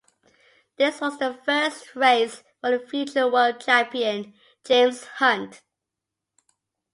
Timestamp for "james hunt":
4.65-5.61